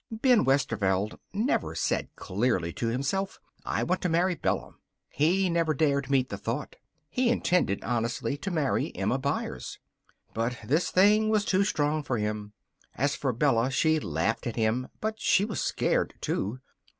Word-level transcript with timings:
Ben 0.11 0.43
Westerveld 0.45 1.19
never 1.31 1.75
said 1.75 2.09
clearly 2.15 2.73
to 2.73 2.87
himself, 2.87 3.39
"I 3.63 3.83
want 3.83 4.01
to 4.01 4.09
marry 4.09 4.33
Bella." 4.33 4.73
He 5.09 5.47
never 5.47 5.75
dared 5.75 6.09
meet 6.09 6.29
the 6.29 6.39
thought. 6.39 6.75
He 7.07 7.29
intended 7.29 7.83
honestly 7.83 8.35
to 8.37 8.49
marry 8.49 8.95
Emma 8.95 9.19
Byers. 9.19 9.77
But 10.33 10.57
this 10.65 10.89
thing 10.89 11.29
was 11.29 11.45
too 11.45 11.63
strong 11.63 12.01
for 12.01 12.17
him. 12.17 12.53
As 12.95 13.15
for 13.15 13.31
Bella, 13.31 13.69
she 13.69 13.99
laughed 13.99 14.47
at 14.47 14.55
him, 14.55 14.87
but 15.01 15.19
she 15.19 15.45
was 15.45 15.61
scared, 15.61 16.15
too. 16.19 16.57